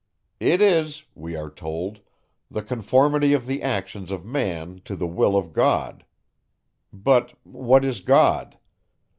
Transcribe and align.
It 0.39 0.63
is, 0.63 1.03
we 1.13 1.35
are 1.35 1.51
told, 1.51 1.99
the 2.49 2.63
conformity 2.63 3.33
of 3.33 3.45
the 3.45 3.61
actions 3.61 4.09
of 4.11 4.25
man 4.25 4.81
to 4.85 4.95
the 4.95 5.05
will 5.05 5.37
of 5.37 5.53
God. 5.53 6.03
But, 6.91 7.33
what 7.45 7.85
is 7.85 7.99
God? 8.01 8.57